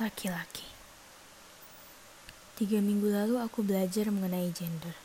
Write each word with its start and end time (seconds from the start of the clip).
Laki-laki. 0.00 0.64
Tiga 2.56 2.80
minggu 2.80 3.12
lalu 3.12 3.36
aku 3.36 3.60
belajar 3.60 4.08
mengenai 4.08 4.48
gender. 4.48 4.96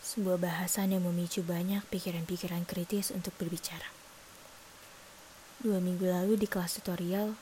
Sebuah 0.00 0.40
bahasan 0.40 0.96
yang 0.96 1.04
memicu 1.04 1.44
banyak 1.44 1.84
pikiran-pikiran 1.92 2.64
kritis 2.64 3.12
untuk 3.12 3.36
berbicara. 3.36 3.84
Dua 5.60 5.84
minggu 5.84 6.08
lalu 6.08 6.40
di 6.40 6.48
kelas 6.48 6.80
tutorial, 6.80 7.36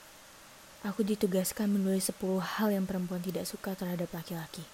aku 0.83 1.07
ditugaskan 1.07 1.79
menulis 1.79 2.11
10 2.11 2.19
hal 2.43 2.75
yang 2.75 2.91
perempuan 2.91 3.23
tidak 3.23 3.47
suka 3.47 3.79
terhadap 3.79 4.11
laki-laki. 4.11 4.67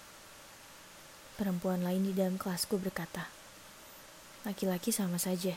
Perempuan 1.37 1.85
lain 1.85 2.01
di 2.01 2.17
dalam 2.17 2.41
kelasku 2.41 2.81
berkata, 2.81 3.29
laki-laki 4.41 4.89
sama 4.89 5.21
saja, 5.21 5.53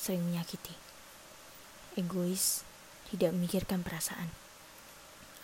sering 0.00 0.24
menyakiti. 0.24 0.72
Egois, 2.00 2.64
tidak 3.12 3.36
memikirkan 3.36 3.84
perasaan. 3.84 4.43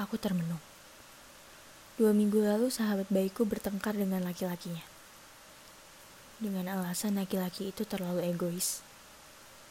Aku 0.01 0.17
termenung. 0.17 0.61
Dua 2.01 2.17
minggu 2.17 2.41
lalu 2.41 2.73
sahabat 2.73 3.13
baikku 3.13 3.45
bertengkar 3.45 3.93
dengan 3.93 4.25
laki-lakinya. 4.25 4.81
Dengan 6.41 6.73
alasan 6.73 7.21
laki-laki 7.21 7.69
itu 7.69 7.85
terlalu 7.85 8.25
egois. 8.25 8.81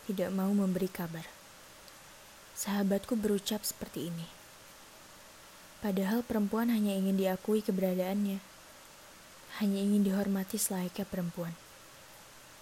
Tidak 0.06 0.30
mau 0.30 0.54
memberi 0.54 0.86
kabar. 0.86 1.26
Sahabatku 2.54 3.18
berucap 3.18 3.66
seperti 3.66 4.14
ini. 4.14 4.30
Padahal 5.82 6.22
perempuan 6.22 6.70
hanya 6.70 6.94
ingin 6.94 7.18
diakui 7.18 7.66
keberadaannya. 7.66 8.38
Hanya 9.58 9.80
ingin 9.82 10.06
dihormati 10.06 10.62
selayaknya 10.62 11.10
perempuan. 11.10 11.58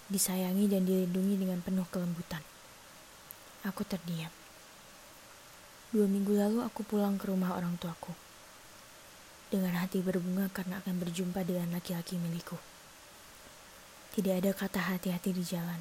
Disayangi 0.08 0.72
dan 0.72 0.88
dilindungi 0.88 1.44
dengan 1.44 1.60
penuh 1.60 1.84
kelembutan. 1.92 2.40
Aku 3.68 3.84
terdiam. 3.84 4.32
Dua 5.88 6.04
minggu 6.04 6.36
lalu 6.36 6.60
aku 6.60 6.84
pulang 6.84 7.16
ke 7.16 7.32
rumah 7.32 7.56
orang 7.56 7.80
tuaku. 7.80 8.12
Dengan 9.48 9.72
hati 9.80 10.04
berbunga 10.04 10.52
karena 10.52 10.84
akan 10.84 11.00
berjumpa 11.00 11.40
dengan 11.48 11.72
laki-laki 11.72 12.20
milikku. 12.20 12.60
Tidak 14.12 14.36
ada 14.36 14.52
kata 14.52 14.84
hati-hati 14.84 15.32
di 15.32 15.40
jalan. 15.40 15.80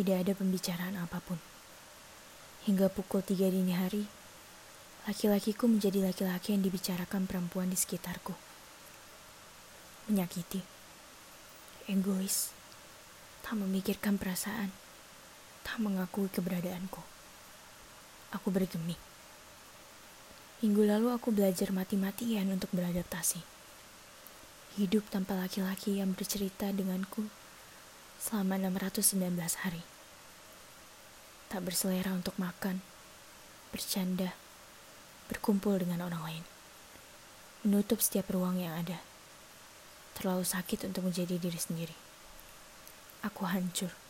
Tidak 0.00 0.24
ada 0.24 0.32
pembicaraan 0.32 0.96
apa 0.96 1.20
pun. 1.20 1.36
Hingga 2.64 2.88
pukul 2.88 3.20
tiga 3.20 3.44
dini 3.52 3.76
hari, 3.76 4.08
laki-lakiku 5.04 5.68
menjadi 5.68 6.00
laki-laki 6.00 6.56
yang 6.56 6.64
dibicarakan 6.64 7.28
perempuan 7.28 7.68
di 7.68 7.76
sekitarku. 7.76 8.32
Menyakiti, 10.08 10.64
egois, 11.92 12.56
tak 13.44 13.60
memikirkan 13.60 14.16
perasaan, 14.16 14.72
tak 15.60 15.76
mengakui 15.76 16.32
keberadaanku. 16.32 17.13
Aku 18.34 18.50
bergeming. 18.50 18.98
Minggu 20.58 20.82
lalu 20.82 21.14
aku 21.14 21.30
belajar 21.30 21.70
mati-matian 21.70 22.50
untuk 22.50 22.72
beradaptasi. 22.74 23.38
Hidup 24.74 25.06
tanpa 25.06 25.38
laki-laki 25.38 26.02
yang 26.02 26.18
bercerita 26.18 26.66
denganku 26.74 27.30
selama 28.18 28.58
619 28.58 29.38
hari. 29.62 29.86
Tak 31.46 31.62
berselera 31.62 32.10
untuk 32.10 32.34
makan, 32.34 32.82
bercanda, 33.70 34.34
berkumpul 35.30 35.78
dengan 35.78 36.02
orang 36.02 36.22
lain. 36.26 36.44
Menutup 37.62 38.02
setiap 38.02 38.34
ruang 38.34 38.58
yang 38.58 38.74
ada. 38.74 38.98
Terlalu 40.18 40.42
sakit 40.42 40.90
untuk 40.90 41.06
menjadi 41.06 41.38
diri 41.38 41.60
sendiri. 41.60 41.96
Aku 43.22 43.46
hancur. 43.46 44.03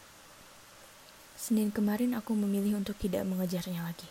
Senin 1.44 1.68
kemarin 1.68 2.16
aku 2.16 2.32
memilih 2.32 2.80
untuk 2.80 2.96
tidak 2.96 3.28
mengejarnya 3.28 3.84
lagi. 3.84 4.08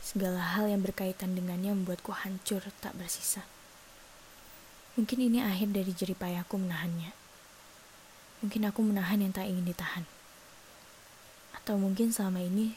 Segala 0.00 0.40
hal 0.56 0.72
yang 0.72 0.80
berkaitan 0.80 1.36
dengannya 1.36 1.76
membuatku 1.76 2.16
hancur 2.16 2.64
tak 2.80 2.96
bersisa. 2.96 3.44
Mungkin 4.96 5.20
ini 5.20 5.44
akhir 5.44 5.68
dari 5.76 5.92
jeripayaku 5.92 6.56
menahannya. 6.56 7.12
Mungkin 8.40 8.64
aku 8.64 8.80
menahan 8.80 9.20
yang 9.20 9.36
tak 9.36 9.52
ingin 9.52 9.68
ditahan. 9.68 10.08
Atau 11.60 11.76
mungkin 11.76 12.08
selama 12.08 12.40
ini 12.40 12.72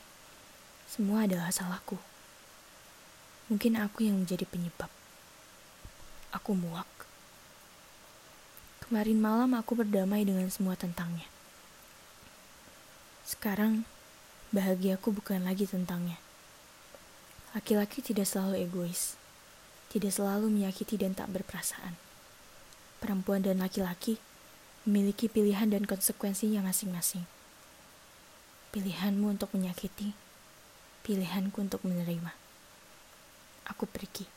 semua 0.91 1.23
adalah 1.23 1.47
salahku. 1.47 1.96
Mungkin 3.47 3.79
aku 3.79 4.03
yang 4.03 4.19
menjadi 4.19 4.44
penyebab. 4.44 4.91
Aku 6.35 6.52
muak. 6.52 6.91
Kemarin 8.84 9.23
malam 9.23 9.56
aku 9.56 9.79
berdamai 9.79 10.28
dengan 10.28 10.52
semua 10.52 10.75
tentangnya. 10.75 11.31
Sekarang, 13.34 13.90
bahagiaku 14.54 15.10
bukan 15.10 15.42
lagi 15.42 15.66
tentangnya. 15.66 16.22
Laki-laki 17.58 18.06
tidak 18.06 18.30
selalu 18.30 18.62
egois, 18.70 19.18
tidak 19.90 20.14
selalu 20.14 20.54
menyakiti 20.54 21.02
dan 21.02 21.18
tak 21.18 21.34
berperasaan. 21.34 21.98
Perempuan 23.02 23.42
dan 23.42 23.58
laki-laki 23.66 24.22
memiliki 24.86 25.26
pilihan 25.26 25.66
dan 25.66 25.90
konsekuensinya 25.90 26.62
masing-masing. 26.62 27.26
Pilihanmu 28.70 29.34
untuk 29.34 29.50
menyakiti, 29.58 30.14
pilihanku 31.02 31.58
untuk 31.58 31.82
menerima. 31.82 32.38
Aku 33.66 33.90
pergi. 33.90 34.30